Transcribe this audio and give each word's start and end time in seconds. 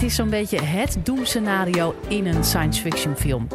Het 0.00 0.08
is 0.08 0.14
zo'n 0.14 0.30
beetje 0.30 0.62
het 0.62 0.96
doemscenario 1.02 1.94
in 2.08 2.26
een 2.26 2.44
science 2.44 2.80
fiction 2.80 3.16
film. 3.16 3.46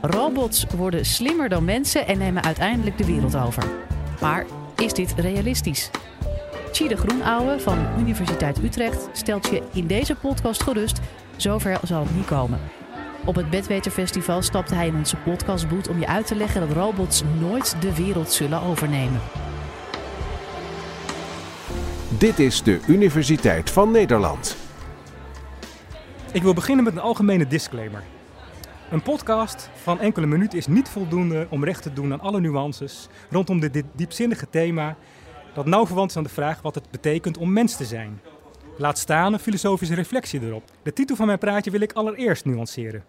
Robots 0.00 0.66
worden 0.76 1.04
slimmer 1.04 1.48
dan 1.48 1.64
mensen 1.64 2.06
en 2.06 2.18
nemen 2.18 2.42
uiteindelijk 2.42 2.98
de 2.98 3.06
wereld 3.06 3.36
over. 3.36 3.64
Maar 4.20 4.46
is 4.76 4.92
dit 4.92 5.14
realistisch? 5.16 5.90
Tjie 6.72 6.96
Groenouwe 6.96 7.60
van 7.60 7.86
Universiteit 7.98 8.62
Utrecht 8.62 9.08
stelt 9.12 9.46
je 9.46 9.62
in 9.72 9.86
deze 9.86 10.14
podcast 10.14 10.62
gerust. 10.62 11.00
Zover 11.36 11.78
zal 11.82 12.00
het 12.00 12.16
niet 12.16 12.26
komen. 12.26 12.60
Op 13.24 13.34
het 13.34 13.50
Bedweterfestival 13.50 14.42
stapte 14.42 14.74
hij 14.74 14.86
in 14.86 14.96
onze 14.96 15.16
podcastboot 15.16 15.88
om 15.88 15.98
je 15.98 16.06
uit 16.06 16.26
te 16.26 16.36
leggen 16.36 16.60
dat 16.60 16.76
robots 16.76 17.22
nooit 17.40 17.76
de 17.80 17.94
wereld 17.94 18.32
zullen 18.32 18.62
overnemen. 18.62 19.20
Dit 22.18 22.38
is 22.38 22.62
de 22.62 22.80
Universiteit 22.86 23.70
van 23.70 23.90
Nederland. 23.90 24.63
Ik 26.34 26.42
wil 26.42 26.54
beginnen 26.54 26.84
met 26.84 26.94
een 26.94 27.00
algemene 27.00 27.46
disclaimer. 27.46 28.02
Een 28.90 29.02
podcast 29.02 29.70
van 29.74 30.00
enkele 30.00 30.26
minuten 30.26 30.58
is 30.58 30.66
niet 30.66 30.88
voldoende 30.88 31.46
om 31.50 31.64
recht 31.64 31.82
te 31.82 31.92
doen 31.92 32.12
aan 32.12 32.20
alle 32.20 32.40
nuances 32.40 33.08
rondom 33.30 33.60
dit 33.60 33.84
diepzinnige 33.92 34.50
thema 34.50 34.96
dat 35.52 35.66
nauw 35.66 35.86
verwant 35.86 36.10
is 36.10 36.16
aan 36.16 36.22
de 36.22 36.28
vraag 36.28 36.62
wat 36.62 36.74
het 36.74 36.90
betekent 36.90 37.36
om 37.36 37.52
mens 37.52 37.76
te 37.76 37.84
zijn. 37.84 38.20
Laat 38.78 38.98
staan 38.98 39.32
een 39.32 39.38
filosofische 39.38 39.94
reflectie 39.94 40.40
erop. 40.40 40.62
De 40.82 40.92
titel 40.92 41.16
van 41.16 41.26
mijn 41.26 41.38
praatje 41.38 41.70
wil 41.70 41.80
ik 41.80 41.92
allereerst 41.92 42.44
nuanceren. 42.44 43.04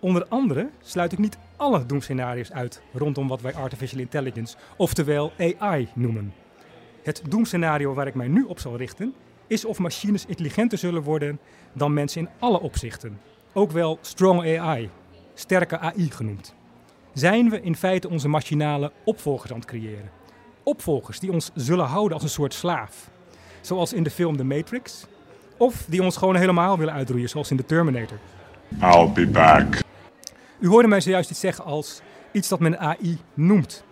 Onder 0.00 0.26
andere 0.28 0.70
sluit 0.82 1.12
ik 1.12 1.18
niet 1.18 1.38
alle 1.56 1.86
doemscenario's 1.86 2.52
uit 2.52 2.82
rondom 2.92 3.28
wat 3.28 3.40
wij 3.40 3.54
artificial 3.54 4.00
intelligence, 4.00 4.56
oftewel 4.76 5.32
AI, 5.38 5.88
noemen. 5.94 6.32
Het 7.02 7.22
doemscenario 7.28 7.94
waar 7.94 8.06
ik 8.06 8.14
mij 8.14 8.28
nu 8.28 8.42
op 8.42 8.58
zal 8.58 8.76
richten 8.76 9.14
is 9.54 9.64
of 9.64 9.78
machines 9.78 10.26
intelligenter 10.26 10.78
zullen 10.78 11.02
worden 11.02 11.38
dan 11.72 11.92
mensen 11.92 12.20
in 12.20 12.28
alle 12.38 12.60
opzichten. 12.60 13.20
Ook 13.52 13.70
wel 13.70 13.98
strong 14.00 14.58
AI, 14.58 14.90
sterke 15.34 15.78
AI 15.78 16.10
genoemd. 16.10 16.54
Zijn 17.12 17.50
we 17.50 17.60
in 17.60 17.76
feite 17.76 18.08
onze 18.08 18.28
machinale 18.28 18.92
opvolgers 19.04 19.52
aan 19.52 19.58
het 19.58 19.66
creëren? 19.66 20.10
Opvolgers 20.62 21.20
die 21.20 21.32
ons 21.32 21.50
zullen 21.54 21.86
houden 21.86 22.12
als 22.12 22.22
een 22.22 22.28
soort 22.28 22.54
slaaf, 22.54 23.10
zoals 23.60 23.92
in 23.92 24.02
de 24.02 24.10
film 24.10 24.36
The 24.36 24.44
Matrix, 24.44 25.06
of 25.56 25.84
die 25.88 26.02
ons 26.02 26.16
gewoon 26.16 26.36
helemaal 26.36 26.78
willen 26.78 26.94
uitroeien, 26.94 27.28
zoals 27.28 27.50
in 27.50 27.56
The 27.56 27.66
Terminator. 27.66 28.18
I'll 28.80 29.12
be 29.12 29.26
back. 29.26 29.78
U 30.58 30.68
hoorde 30.68 30.88
mij 30.88 31.00
zojuist 31.00 31.30
iets 31.30 31.40
zeggen 31.40 31.64
als 31.64 32.00
iets 32.32 32.48
dat 32.48 32.60
men 32.60 32.78
AI 32.78 33.18
noemt. 33.34 33.84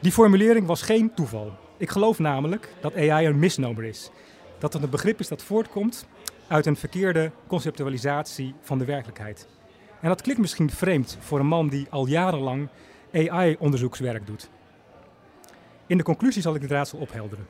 Die 0.00 0.12
formulering 0.12 0.66
was 0.66 0.82
geen 0.82 1.14
toeval. 1.14 1.52
Ik 1.76 1.90
geloof 1.90 2.18
namelijk 2.18 2.68
dat 2.80 2.96
AI 2.96 3.26
een 3.26 3.38
misnomer 3.38 3.84
is. 3.84 4.10
Dat 4.62 4.72
het 4.72 4.82
een 4.82 4.90
begrip 4.90 5.20
is 5.20 5.28
dat 5.28 5.42
voortkomt 5.42 6.06
uit 6.46 6.66
een 6.66 6.76
verkeerde 6.76 7.30
conceptualisatie 7.46 8.54
van 8.60 8.78
de 8.78 8.84
werkelijkheid. 8.84 9.48
En 10.00 10.08
dat 10.08 10.22
klinkt 10.22 10.40
misschien 10.40 10.70
vreemd 10.70 11.18
voor 11.20 11.40
een 11.40 11.46
man 11.46 11.68
die 11.68 11.86
al 11.90 12.06
jarenlang 12.06 12.68
AI-onderzoekswerk 13.12 14.26
doet. 14.26 14.50
In 15.86 15.96
de 15.96 16.02
conclusie 16.02 16.42
zal 16.42 16.54
ik 16.54 16.60
dit 16.60 16.70
raadsel 16.70 16.98
ophelderen. 16.98 17.46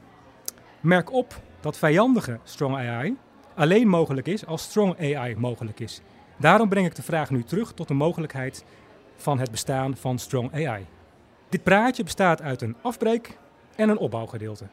Merk 0.81 1.13
op 1.13 1.41
dat 1.61 1.79
vijandige 1.79 2.39
strong 2.45 2.77
AI 2.77 3.17
alleen 3.55 3.89
mogelijk 3.89 4.27
is 4.27 4.47
als 4.47 4.63
strong 4.63 5.17
AI 5.17 5.37
mogelijk 5.37 5.81
is. 5.81 6.01
Daarom 6.37 6.69
breng 6.69 6.87
ik 6.87 6.95
de 6.95 7.03
vraag 7.03 7.31
nu 7.31 7.43
terug 7.43 7.73
tot 7.73 7.89
de 7.89 7.95
mogelijkheid 7.95 8.65
van 9.17 9.39
het 9.39 9.51
bestaan 9.51 9.97
van 9.97 10.19
strong 10.19 10.53
AI. 10.53 10.87
Dit 11.49 11.63
praatje 11.63 12.05
bestaat 12.05 12.43
uit 12.43 12.63
een 12.63 12.77
afbreek 12.83 13.39
en 13.77 13.89
een 13.89 13.99
opbouwgedeelte. 13.99 14.67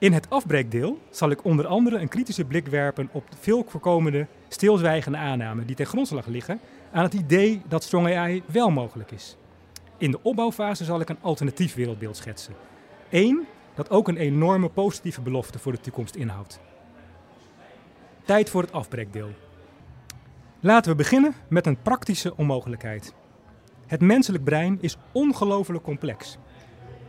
In 0.00 0.12
het 0.12 0.30
afbreekdeel 0.30 0.98
zal 1.10 1.30
ik 1.30 1.44
onder 1.44 1.66
andere 1.66 1.98
een 1.98 2.08
kritische 2.08 2.44
blik 2.44 2.66
werpen 2.66 3.08
op 3.12 3.24
veel 3.40 3.64
voorkomende 3.68 4.26
stilzwijgende 4.48 5.18
aannamen 5.18 5.66
die 5.66 5.76
ten 5.76 5.86
grondslag 5.86 6.26
liggen 6.26 6.60
aan 6.92 7.02
het 7.02 7.14
idee 7.14 7.62
dat 7.68 7.82
strong 7.82 8.16
AI 8.16 8.42
wel 8.46 8.70
mogelijk 8.70 9.10
is. 9.10 9.36
In 9.98 10.10
de 10.10 10.22
opbouwfase 10.22 10.84
zal 10.84 11.00
ik 11.00 11.08
een 11.08 11.20
alternatief 11.20 11.74
wereldbeeld 11.74 12.16
schetsen. 12.16 12.54
Eén 13.10 13.46
dat 13.74 13.90
ook 13.90 14.08
een 14.08 14.16
enorme 14.16 14.68
positieve 14.68 15.20
belofte 15.20 15.58
voor 15.58 15.72
de 15.72 15.80
toekomst 15.80 16.14
inhoudt. 16.14 16.60
Tijd 18.24 18.50
voor 18.50 18.62
het 18.62 18.72
afbreekdeel. 18.72 19.30
Laten 20.60 20.90
we 20.90 20.96
beginnen 20.96 21.34
met 21.48 21.66
een 21.66 21.82
praktische 21.82 22.36
onmogelijkheid. 22.36 23.14
Het 23.86 24.00
menselijk 24.00 24.44
brein 24.44 24.78
is 24.80 24.96
ongelooflijk 25.12 25.84
complex. 25.84 26.38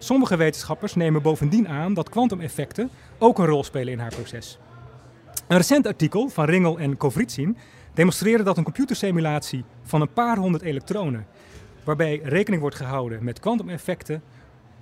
Sommige 0.04 0.36
wetenschappers 0.36 0.96
nemen 0.96 1.22
bovendien 1.22 1.68
aan 1.68 1.94
dat 1.94 2.10
kwantumeffecten 2.10 2.90
ook 3.18 3.40
een 3.40 3.46
rol 3.46 3.64
spelen 3.64 3.94
in 3.94 4.00
haar 4.00 4.16
proces. 4.16 4.58
Een 5.48 5.58
recent 5.58 5.88
artikel 5.88 6.30
van 6.30 6.46
Ringel 6.46 6.80
en 6.80 6.98
Kovritsin 6.98 7.58
demonstreerde 7.94 8.44
dat 8.44 8.58
een 8.58 8.64
computersimulatie 8.64 9.64
van 9.84 10.02
een 10.02 10.14
paar 10.14 10.38
honderd 10.38 10.64
elektronen, 10.64 11.26
waarbij 11.84 12.20
rekening 12.24 12.62
wordt 12.62 12.78
gehouden 12.78 13.24
met 13.24 13.40
kwantumeffecten, 13.40 14.24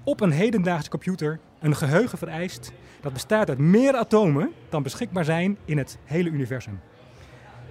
op 0.03 0.21
een 0.21 0.31
hedendaagse 0.31 0.89
computer 0.89 1.39
een 1.59 1.75
geheugen 1.75 2.17
vereist 2.17 2.71
dat 3.01 3.13
bestaat 3.13 3.49
uit 3.49 3.57
meer 3.57 3.95
atomen 3.95 4.51
dan 4.69 4.83
beschikbaar 4.83 5.25
zijn 5.25 5.57
in 5.65 5.77
het 5.77 5.97
hele 6.03 6.29
universum. 6.29 6.79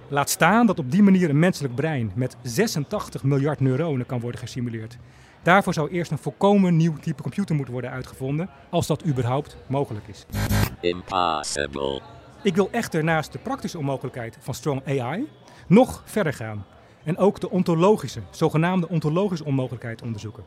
Laat 0.07 0.29
staan 0.29 0.65
dat 0.65 0.79
op 0.79 0.91
die 0.91 1.03
manier 1.03 1.29
een 1.29 1.39
menselijk 1.39 1.75
brein 1.75 2.11
met 2.15 2.37
86 2.41 3.23
miljard 3.23 3.59
neuronen 3.59 4.05
kan 4.05 4.19
worden 4.19 4.39
gesimuleerd. 4.39 4.97
Daarvoor 5.43 5.73
zou 5.73 5.89
eerst 5.89 6.11
een 6.11 6.17
volkomen 6.17 6.77
nieuw 6.77 6.95
type 6.97 7.21
computer 7.21 7.55
moeten 7.55 7.73
worden 7.73 7.91
uitgevonden, 7.91 8.49
als 8.69 8.87
dat 8.87 9.05
überhaupt 9.05 9.57
mogelijk 9.67 10.07
is. 10.07 10.25
Impossible. 10.81 12.01
Ik 12.43 12.55
wil 12.55 12.69
echter 12.71 13.03
naast 13.03 13.31
de 13.31 13.37
praktische 13.37 13.77
onmogelijkheid 13.77 14.37
van 14.39 14.53
strong 14.53 14.81
AI 14.87 15.27
nog 15.67 16.01
verder 16.05 16.33
gaan 16.33 16.65
en 17.03 17.17
ook 17.17 17.39
de 17.39 17.49
ontologische, 17.49 18.21
zogenaamde 18.29 18.89
ontologische 18.89 19.45
onmogelijkheid 19.45 20.01
onderzoeken. 20.01 20.43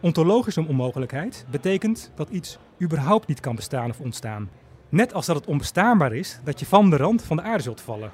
Ontologische 0.00 0.66
onmogelijkheid 0.68 1.46
betekent 1.50 2.10
dat 2.14 2.28
iets 2.28 2.58
überhaupt 2.82 3.26
niet 3.26 3.40
kan 3.40 3.54
bestaan 3.54 3.90
of 3.90 4.00
ontstaan. 4.00 4.50
Net 4.88 5.14
als 5.14 5.26
dat 5.26 5.36
het 5.36 5.46
onbestaanbaar 5.46 6.12
is 6.12 6.40
dat 6.44 6.60
je 6.60 6.66
van 6.66 6.90
de 6.90 6.96
rand 6.96 7.22
van 7.22 7.36
de 7.36 7.42
aarde 7.42 7.62
zult 7.62 7.80
vallen. 7.80 8.12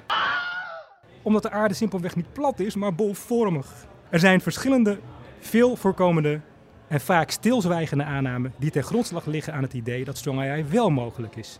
Omdat 1.21 1.41
de 1.41 1.49
aarde 1.49 1.73
simpelweg 1.73 2.15
niet 2.15 2.33
plat 2.33 2.59
is, 2.59 2.75
maar 2.75 2.95
bolvormig. 2.95 3.67
Er 4.09 4.19
zijn 4.19 4.41
verschillende, 4.41 4.99
veel 5.47 5.75
voorkomende 5.75 6.39
en 6.87 7.01
vaak 7.01 7.31
stilzwijgende 7.31 8.03
aannamen 8.03 8.53
die 8.57 8.71
ten 8.71 8.83
grondslag 8.83 9.25
liggen 9.25 9.53
aan 9.53 9.63
het 9.63 9.73
idee 9.73 10.05
dat 10.05 10.17
strong 10.17 10.39
AI 10.39 10.63
wel 10.63 10.89
mogelijk 10.89 11.35
is. 11.35 11.59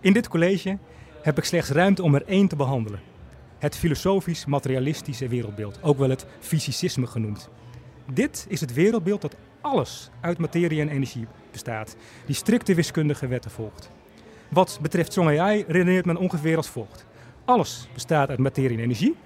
In 0.00 0.12
dit 0.12 0.28
college 0.28 0.78
heb 1.22 1.38
ik 1.38 1.44
slechts 1.44 1.70
ruimte 1.70 2.02
om 2.02 2.14
er 2.14 2.26
één 2.26 2.48
te 2.48 2.56
behandelen. 2.56 3.00
Het 3.58 3.76
filosofisch-materialistische 3.76 5.28
wereldbeeld, 5.28 5.82
ook 5.82 5.98
wel 5.98 6.10
het 6.10 6.26
fysicisme 6.38 7.06
genoemd. 7.06 7.48
Dit 8.12 8.46
is 8.48 8.60
het 8.60 8.72
wereldbeeld 8.72 9.20
dat 9.20 9.36
alles 9.60 10.10
uit 10.20 10.38
materie 10.38 10.80
en 10.80 10.88
energie 10.88 11.26
bestaat, 11.50 11.96
die 12.26 12.34
strikte 12.34 12.74
wiskundige 12.74 13.26
wetten 13.26 13.50
volgt. 13.50 13.90
Wat 14.48 14.78
betreft 14.82 15.10
strong 15.10 15.40
AI 15.40 15.64
redeneert 15.68 16.04
men 16.04 16.16
ongeveer 16.16 16.56
als 16.56 16.68
volgt. 16.68 17.06
Alles 17.44 17.88
bestaat 17.92 18.28
uit 18.28 18.38
materie 18.38 18.76
en 18.76 18.82
energie, 18.82 19.16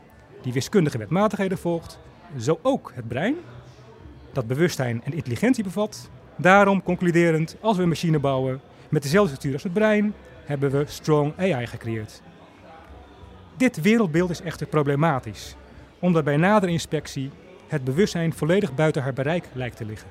die 0.43 0.53
wiskundige 0.53 0.99
wetmatigheden 0.99 1.59
volgt, 1.59 1.99
zo 2.39 2.59
ook 2.63 2.93
het 2.95 3.09
brein, 3.09 3.37
dat 4.33 4.47
bewustzijn 4.47 5.03
en 5.05 5.13
intelligentie 5.13 5.65
bevat. 5.65 6.11
Daarom 6.37 6.83
concluderend, 6.83 7.57
als 7.61 7.77
we 7.77 7.83
een 7.83 7.89
machine 7.89 8.19
bouwen 8.19 8.61
met 8.89 9.03
dezelfde 9.03 9.29
structuur 9.29 9.53
als 9.53 9.63
het 9.63 9.73
brein, 9.73 10.15
hebben 10.45 10.71
we 10.71 10.85
strong 10.87 11.33
AI 11.39 11.67
gecreëerd. 11.67 12.23
Dit 13.57 13.81
wereldbeeld 13.81 14.31
is 14.31 14.41
echter 14.41 14.67
problematisch, 14.67 15.57
omdat 15.99 16.25
bij 16.25 16.37
nadere 16.37 16.73
inspectie 16.73 17.31
het 17.69 17.85
bewustzijn 17.85 18.33
volledig 18.33 18.75
buiten 18.75 19.03
haar 19.03 19.13
bereik 19.13 19.49
lijkt 19.53 19.77
te 19.77 19.85
liggen. 19.85 20.09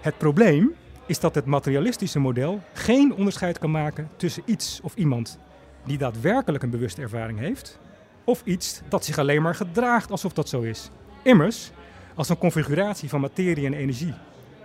Het 0.00 0.18
probleem 0.18 0.74
is 1.06 1.20
dat 1.20 1.34
het 1.34 1.44
materialistische 1.44 2.18
model 2.18 2.60
geen 2.72 3.14
onderscheid 3.14 3.58
kan 3.58 3.70
maken 3.70 4.08
tussen 4.16 4.42
iets 4.46 4.80
of 4.82 4.94
iemand 4.94 5.38
die 5.84 5.98
daadwerkelijk 5.98 6.62
een 6.62 6.70
bewuste 6.70 7.02
ervaring 7.02 7.38
heeft, 7.38 7.78
of 8.24 8.42
iets 8.44 8.80
dat 8.88 9.04
zich 9.04 9.18
alleen 9.18 9.42
maar 9.42 9.54
gedraagt 9.54 10.10
alsof 10.10 10.32
dat 10.32 10.48
zo 10.48 10.60
is. 10.60 10.90
Immers, 11.28 11.70
als 12.14 12.28
een 12.28 12.38
configuratie 12.38 13.08
van 13.08 13.20
materie 13.20 13.66
en 13.66 13.74
energie, 13.74 14.14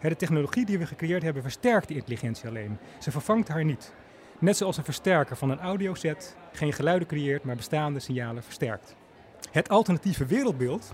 De 0.00 0.16
technologie 0.16 0.66
die 0.66 0.78
we 0.78 0.86
gecreëerd 0.86 1.22
hebben 1.22 1.42
versterkt 1.42 1.88
die 1.88 1.96
intelligentie 1.96 2.48
alleen. 2.48 2.78
Ze 2.98 3.10
vervangt 3.10 3.48
haar 3.48 3.64
niet. 3.64 3.92
Net 4.38 4.56
zoals 4.56 4.76
een 4.76 4.84
versterker 4.84 5.36
van 5.36 5.50
een 5.50 5.60
audioset 5.60 6.36
geen 6.52 6.72
geluiden 6.72 7.08
creëert, 7.08 7.44
maar 7.44 7.56
bestaande 7.56 8.00
signalen 8.00 8.42
versterkt. 8.42 8.96
Het 9.50 9.68
alternatieve 9.68 10.26
wereldbeeld 10.26 10.92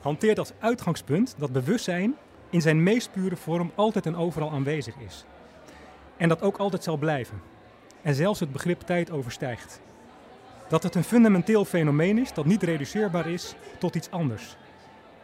hanteert 0.00 0.38
als 0.38 0.52
uitgangspunt 0.58 1.34
dat 1.38 1.52
bewustzijn 1.52 2.14
in 2.50 2.60
zijn 2.60 2.82
meest 2.82 3.12
pure 3.12 3.36
vorm 3.36 3.72
altijd 3.74 4.06
en 4.06 4.16
overal 4.16 4.50
aanwezig 4.50 4.94
is. 5.06 5.24
En 6.16 6.28
dat 6.28 6.42
ook 6.42 6.56
altijd 6.56 6.84
zal 6.84 6.96
blijven. 6.96 7.40
En 8.02 8.14
zelfs 8.14 8.40
het 8.40 8.52
begrip 8.52 8.80
tijd 8.80 9.10
overstijgt. 9.10 9.80
Dat 10.68 10.82
het 10.82 10.94
een 10.94 11.04
fundamenteel 11.04 11.64
fenomeen 11.64 12.18
is 12.18 12.32
dat 12.32 12.44
niet 12.44 12.62
reduceerbaar 12.62 13.26
is 13.26 13.54
tot 13.78 13.94
iets 13.94 14.10
anders. 14.10 14.56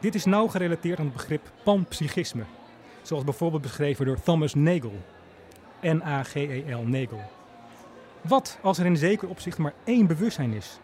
Dit 0.01 0.15
is 0.15 0.25
nauw 0.25 0.47
gerelateerd 0.47 0.99
aan 0.99 1.05
het 1.05 1.15
begrip 1.15 1.53
panpsychisme, 1.65 2.45
zoals 3.07 3.25
bijvoorbeeld 3.25 3.63
beschreven 3.63 4.07
door 4.07 4.21
Thomas 4.21 4.55
Nagel. 4.55 4.95
N-A-G-E-L, 5.81 6.83
Nagel. 6.87 7.23
Wat 8.21 8.59
als 8.63 8.79
er 8.79 8.87
in 8.87 8.97
zeker 8.97 9.29
opzicht 9.29 9.59
maar 9.59 9.75
één 9.85 10.07
bewustzijn 10.07 10.53
is, 10.53 10.79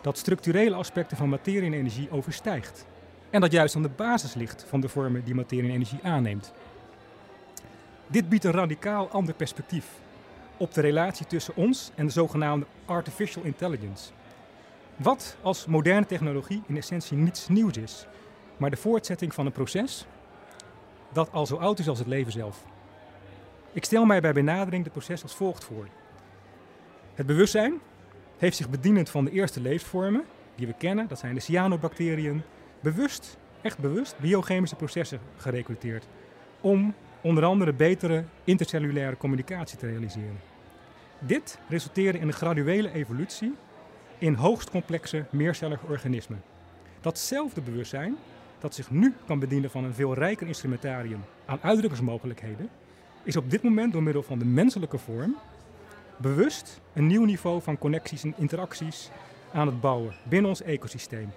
dat 0.00 0.18
structurele 0.18 0.74
aspecten 0.74 1.16
van 1.16 1.28
materie 1.28 1.66
en 1.66 1.72
energie 1.72 2.10
overstijgt? 2.10 2.86
En 3.30 3.40
dat 3.40 3.52
juist 3.52 3.76
aan 3.76 3.82
de 3.82 3.88
basis 3.88 4.34
ligt 4.34 4.64
van 4.68 4.80
de 4.80 4.88
vormen 4.88 5.24
die 5.24 5.34
materie 5.34 5.68
en 5.68 5.74
energie 5.74 5.98
aanneemt. 6.02 6.52
Dit 8.06 8.28
biedt 8.28 8.44
een 8.44 8.52
radicaal 8.52 9.08
ander 9.08 9.34
perspectief 9.34 9.86
op 10.56 10.74
de 10.74 10.80
relatie 10.80 11.26
tussen 11.26 11.56
ons 11.56 11.90
en 11.94 12.06
de 12.06 12.12
zogenaamde 12.12 12.66
artificial 12.84 13.44
intelligence. 13.44 14.10
Wat 14.96 15.36
als 15.42 15.66
moderne 15.66 16.06
technologie 16.06 16.62
in 16.66 16.76
essentie 16.76 17.16
niets 17.16 17.48
nieuws 17.48 17.76
is, 17.76 18.06
maar 18.56 18.70
de 18.70 18.76
voortzetting 18.76 19.34
van 19.34 19.46
een 19.46 19.52
proces 19.52 20.06
dat 21.14 21.32
al 21.32 21.46
zo 21.46 21.56
oud 21.56 21.78
is 21.78 21.88
als 21.88 21.98
het 21.98 22.08
leven 22.08 22.32
zelf. 22.32 22.64
Ik 23.72 23.84
stel 23.84 24.04
mij 24.04 24.20
bij 24.20 24.32
benadering 24.32 24.82
dit 24.82 24.92
proces 24.92 25.22
als 25.22 25.34
volgt 25.34 25.64
voor. 25.64 25.88
Het 27.14 27.26
bewustzijn 27.26 27.80
heeft 28.38 28.56
zich 28.56 28.68
bedienend 28.68 29.10
van 29.10 29.24
de 29.24 29.30
eerste 29.30 29.60
levensvormen 29.60 30.24
die 30.54 30.66
we 30.66 30.74
kennen, 30.78 31.08
dat 31.08 31.18
zijn 31.18 31.34
de 31.34 31.40
cyanobacteriën, 31.40 32.42
bewust, 32.80 33.36
echt 33.60 33.78
bewust, 33.78 34.14
biochemische 34.18 34.76
processen 34.76 35.20
gerecruiteerd. 35.36 36.06
Om 36.60 36.94
onder 37.20 37.44
andere 37.44 37.72
betere 37.72 38.24
intercellulaire 38.44 39.16
communicatie 39.16 39.78
te 39.78 39.86
realiseren. 39.86 40.40
Dit 41.18 41.58
resulteerde 41.68 42.18
in 42.18 42.26
een 42.26 42.32
graduele 42.32 42.92
evolutie 42.92 43.54
in 44.18 44.34
hoogst 44.34 44.70
complexe 44.70 45.24
meercellige 45.30 45.86
organismen. 45.86 46.42
Datzelfde 47.00 47.60
bewustzijn, 47.60 48.16
dat 48.64 48.74
zich 48.74 48.90
nu 48.90 49.14
kan 49.26 49.38
bedienen 49.38 49.70
van 49.70 49.84
een 49.84 49.94
veel 49.94 50.14
rijker 50.14 50.46
instrumentarium 50.46 51.24
aan 51.46 51.58
uitdrukkingsmogelijkheden, 51.62 52.68
is 53.22 53.36
op 53.36 53.50
dit 53.50 53.62
moment 53.62 53.92
door 53.92 54.02
middel 54.02 54.22
van 54.22 54.38
de 54.38 54.44
menselijke 54.44 54.98
vorm 54.98 55.36
bewust 56.16 56.80
een 56.92 57.06
nieuw 57.06 57.24
niveau 57.24 57.62
van 57.62 57.78
connecties 57.78 58.24
en 58.24 58.34
interacties 58.36 59.10
aan 59.52 59.66
het 59.66 59.80
bouwen 59.80 60.14
binnen 60.28 60.48
ons 60.50 60.62
ecosysteem 60.62 61.32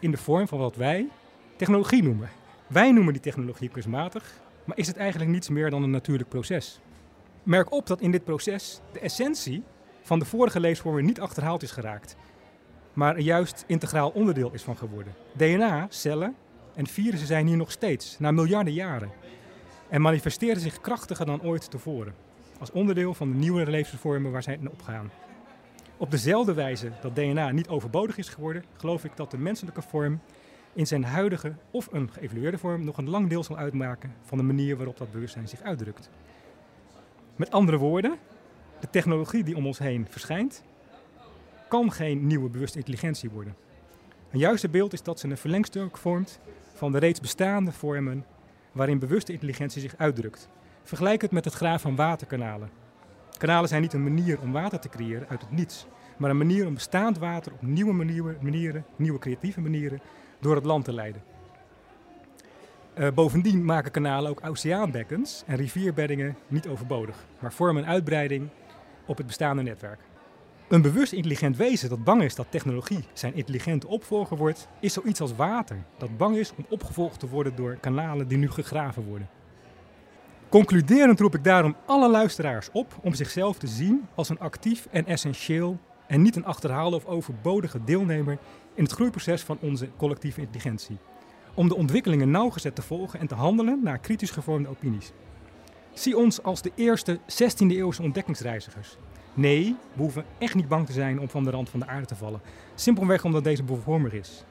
in 0.00 0.10
de 0.10 0.16
vorm 0.16 0.48
van 0.48 0.58
wat 0.58 0.76
wij 0.76 1.08
technologie 1.56 2.02
noemen. 2.02 2.28
Wij 2.66 2.92
noemen 2.92 3.12
die 3.12 3.22
technologie 3.22 3.68
kunstmatig, 3.68 4.40
maar 4.64 4.78
is 4.78 4.86
het 4.86 4.96
eigenlijk 4.96 5.30
niets 5.30 5.48
meer 5.48 5.70
dan 5.70 5.82
een 5.82 5.90
natuurlijk 5.90 6.28
proces. 6.28 6.80
Merk 7.42 7.72
op 7.72 7.86
dat 7.86 8.00
in 8.00 8.10
dit 8.10 8.24
proces 8.24 8.80
de 8.92 9.00
essentie 9.00 9.62
van 10.02 10.18
de 10.18 10.24
vorige 10.24 10.60
levensvormen 10.60 11.04
niet 11.04 11.20
achterhaald 11.20 11.62
is 11.62 11.70
geraakt, 11.70 12.16
maar 12.92 13.14
er 13.14 13.22
juist 13.22 13.64
integraal 13.66 14.10
onderdeel 14.10 14.50
is 14.52 14.62
van 14.62 14.76
geworden. 14.76 15.14
DNA, 15.36 15.86
cellen 15.88 16.34
en 16.78 16.86
virussen 16.86 17.26
zijn 17.26 17.46
hier 17.46 17.56
nog 17.56 17.70
steeds, 17.70 18.18
na 18.18 18.30
miljarden 18.30 18.72
jaren, 18.72 19.10
en 19.88 20.00
manifesteren 20.00 20.60
zich 20.60 20.80
krachtiger 20.80 21.26
dan 21.26 21.42
ooit 21.42 21.70
tevoren, 21.70 22.14
als 22.58 22.70
onderdeel 22.70 23.14
van 23.14 23.30
de 23.30 23.36
nieuwe 23.36 23.70
levensvormen 23.70 24.32
waar 24.32 24.42
zij 24.42 24.58
in 24.60 24.70
opgaan. 24.70 25.10
Op 25.96 26.10
dezelfde 26.10 26.54
wijze 26.54 26.92
dat 27.00 27.14
DNA 27.14 27.50
niet 27.50 27.68
overbodig 27.68 28.18
is 28.18 28.28
geworden, 28.28 28.64
geloof 28.76 29.04
ik 29.04 29.16
dat 29.16 29.30
de 29.30 29.38
menselijke 29.38 29.82
vorm 29.82 30.20
in 30.72 30.86
zijn 30.86 31.04
huidige 31.04 31.54
of 31.70 31.88
een 31.92 32.10
geëvalueerde 32.12 32.58
vorm 32.58 32.84
nog 32.84 32.98
een 32.98 33.10
lang 33.10 33.28
deel 33.28 33.44
zal 33.44 33.56
uitmaken 33.56 34.14
van 34.22 34.38
de 34.38 34.44
manier 34.44 34.76
waarop 34.76 34.98
dat 34.98 35.12
bewustzijn 35.12 35.48
zich 35.48 35.62
uitdrukt. 35.62 36.10
Met 37.36 37.50
andere 37.50 37.76
woorden, 37.76 38.18
de 38.80 38.90
technologie 38.90 39.44
die 39.44 39.56
om 39.56 39.66
ons 39.66 39.78
heen 39.78 40.06
verschijnt, 40.10 40.62
kan 41.68 41.92
geen 41.92 42.26
nieuwe 42.26 42.48
bewuste 42.48 42.78
intelligentie 42.78 43.30
worden. 43.30 43.66
Een 44.30 44.38
juiste 44.38 44.68
beeld 44.68 44.92
is 44.92 45.02
dat 45.02 45.20
ze 45.20 45.28
een 45.28 45.36
verlengstuk 45.36 45.96
vormt 45.96 46.40
van 46.74 46.92
de 46.92 46.98
reeds 46.98 47.20
bestaande 47.20 47.72
vormen 47.72 48.24
waarin 48.72 48.98
bewuste 48.98 49.32
intelligentie 49.32 49.80
zich 49.80 49.94
uitdrukt. 49.96 50.48
Vergelijk 50.82 51.22
het 51.22 51.30
met 51.30 51.44
het 51.44 51.54
graven 51.54 51.80
van 51.80 51.96
waterkanalen. 51.96 52.70
Kanalen 53.38 53.68
zijn 53.68 53.82
niet 53.82 53.92
een 53.92 54.02
manier 54.02 54.40
om 54.40 54.52
water 54.52 54.78
te 54.78 54.88
creëren 54.88 55.28
uit 55.28 55.40
het 55.40 55.50
niets, 55.50 55.86
maar 56.16 56.30
een 56.30 56.36
manier 56.36 56.66
om 56.66 56.74
bestaand 56.74 57.18
water 57.18 57.52
op 57.52 57.62
nieuwe 57.62 57.92
manieren, 57.92 58.38
manieren 58.40 58.84
nieuwe 58.96 59.18
creatieve 59.18 59.60
manieren, 59.60 60.00
door 60.40 60.54
het 60.54 60.64
land 60.64 60.84
te 60.84 60.92
leiden. 60.92 61.22
Uh, 62.98 63.08
bovendien 63.14 63.64
maken 63.64 63.90
kanalen 63.90 64.30
ook 64.30 64.46
oceaanbekkens 64.46 65.42
en 65.46 65.56
rivierbeddingen 65.56 66.36
niet 66.48 66.68
overbodig, 66.68 67.26
maar 67.38 67.52
vormen 67.52 67.82
een 67.82 67.88
uitbreiding 67.88 68.48
op 69.06 69.16
het 69.16 69.26
bestaande 69.26 69.62
netwerk. 69.62 70.00
Een 70.68 70.82
bewust 70.82 71.12
intelligent 71.12 71.56
wezen 71.56 71.88
dat 71.88 72.04
bang 72.04 72.22
is 72.22 72.34
dat 72.34 72.46
technologie 72.50 73.04
zijn 73.12 73.34
intelligente 73.34 73.86
opvolger 73.86 74.36
wordt, 74.36 74.68
is 74.80 74.92
zoiets 74.92 75.20
als 75.20 75.34
water 75.34 75.84
dat 75.98 76.16
bang 76.16 76.36
is 76.36 76.52
om 76.56 76.66
opgevolgd 76.68 77.20
te 77.20 77.28
worden 77.28 77.56
door 77.56 77.76
kanalen 77.80 78.28
die 78.28 78.38
nu 78.38 78.50
gegraven 78.50 79.04
worden. 79.04 79.28
Concluderend 80.48 81.20
roep 81.20 81.34
ik 81.34 81.44
daarom 81.44 81.76
alle 81.86 82.08
luisteraars 82.10 82.68
op 82.72 82.98
om 83.02 83.14
zichzelf 83.14 83.58
te 83.58 83.66
zien 83.66 84.06
als 84.14 84.28
een 84.28 84.38
actief 84.38 84.88
en 84.90 85.06
essentieel 85.06 85.78
en 86.06 86.22
niet 86.22 86.36
een 86.36 86.44
achterhaalde 86.44 86.96
of 86.96 87.06
overbodige 87.06 87.84
deelnemer 87.84 88.38
in 88.74 88.82
het 88.82 88.92
groeiproces 88.92 89.42
van 89.42 89.58
onze 89.60 89.88
collectieve 89.96 90.40
intelligentie. 90.40 90.98
Om 91.54 91.68
de 91.68 91.76
ontwikkelingen 91.76 92.30
nauwgezet 92.30 92.74
te 92.74 92.82
volgen 92.82 93.20
en 93.20 93.26
te 93.26 93.34
handelen 93.34 93.80
naar 93.82 93.98
kritisch 93.98 94.30
gevormde 94.30 94.68
opinies. 94.68 95.12
Zie 95.92 96.16
ons 96.16 96.42
als 96.42 96.62
de 96.62 96.72
eerste 96.74 97.18
16e 97.18 97.66
eeuwse 97.66 98.02
ontdekkingsreizigers. 98.02 98.96
Nee, 99.38 99.76
we 99.92 100.02
hoeven 100.02 100.24
echt 100.38 100.54
niet 100.54 100.68
bang 100.68 100.86
te 100.86 100.92
zijn 100.92 101.20
om 101.20 101.28
van 101.28 101.44
de 101.44 101.50
rand 101.50 101.68
van 101.68 101.80
de 101.80 101.86
aarde 101.86 102.06
te 102.06 102.16
vallen. 102.16 102.40
Simpelweg 102.74 103.24
omdat 103.24 103.44
deze 103.44 103.62
bevormer 103.62 104.14
is. 104.14 104.44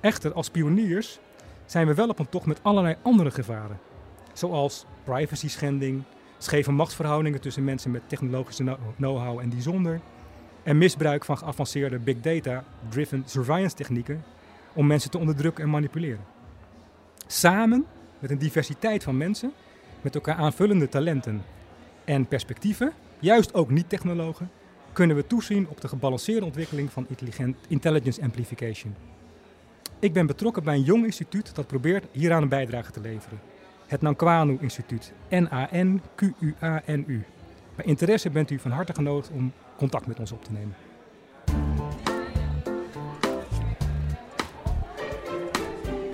Echter, 0.00 0.32
als 0.32 0.50
pioniers 0.50 1.18
zijn 1.66 1.86
we 1.86 1.94
wel 1.94 2.08
op 2.08 2.18
een 2.18 2.28
tocht 2.28 2.46
met 2.46 2.60
allerlei 2.62 2.96
andere 3.02 3.30
gevaren. 3.30 3.78
Zoals 4.32 4.86
privacy 5.04 5.48
schending, 5.48 6.02
scheve 6.38 6.72
machtsverhoudingen 6.72 7.40
tussen 7.40 7.64
mensen 7.64 7.90
met 7.90 8.02
technologische 8.06 8.76
know-how 8.96 9.38
en 9.38 9.48
die 9.48 9.60
zonder. 9.60 10.00
En 10.62 10.78
misbruik 10.78 11.24
van 11.24 11.38
geavanceerde 11.38 11.98
big 11.98 12.20
data-driven 12.20 13.22
surveillance 13.26 13.76
technieken 13.76 14.24
om 14.72 14.86
mensen 14.86 15.10
te 15.10 15.18
onderdrukken 15.18 15.64
en 15.64 15.70
manipuleren. 15.70 16.24
Samen 17.26 17.86
met 18.18 18.30
een 18.30 18.38
diversiteit 18.38 19.02
van 19.02 19.16
mensen 19.16 19.52
met 20.00 20.14
elkaar 20.14 20.36
aanvullende 20.36 20.88
talenten 20.88 21.42
en 22.04 22.26
perspectieven, 22.26 22.92
juist 23.22 23.54
ook 23.54 23.70
niet-technologen, 23.70 24.50
kunnen 24.92 25.16
we 25.16 25.26
toezien 25.26 25.66
op 25.68 25.80
de 25.80 25.88
gebalanceerde 25.88 26.46
ontwikkeling 26.46 26.92
van 26.92 27.06
intelligence 27.68 28.22
amplification. 28.22 28.94
Ik 29.98 30.12
ben 30.12 30.26
betrokken 30.26 30.64
bij 30.64 30.74
een 30.74 30.82
jong 30.82 31.04
instituut 31.04 31.54
dat 31.54 31.66
probeert 31.66 32.04
hieraan 32.12 32.42
een 32.42 32.48
bijdrage 32.48 32.90
te 32.90 33.00
leveren. 33.00 33.40
Het 33.86 34.00
Nankwanu 34.00 34.58
Instituut, 34.60 35.12
N-A-N-Q-U-A-N-U. 35.28 37.24
Bij 37.76 37.84
interesse 37.84 38.30
bent 38.30 38.50
u 38.50 38.58
van 38.58 38.70
harte 38.70 38.94
genodigd 38.94 39.30
om 39.30 39.52
contact 39.76 40.06
met 40.06 40.20
ons 40.20 40.32
op 40.32 40.44
te 40.44 40.52
nemen. 40.52 40.74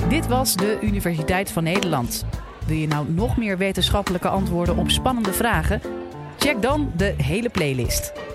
Dit 0.08 0.26
was 0.26 0.56
de 0.56 0.78
Universiteit 0.82 1.50
van 1.50 1.62
Nederland. 1.62 2.24
Wil 2.66 2.76
je 2.76 2.86
nou 2.86 3.10
nog 3.10 3.36
meer 3.36 3.58
wetenschappelijke 3.58 4.28
antwoorden 4.28 4.76
op 4.76 4.90
spannende 4.90 5.32
vragen? 5.32 5.97
Check 6.48 6.62
dan 6.62 6.92
de 6.96 7.14
hele 7.16 7.48
playlist. 7.48 8.27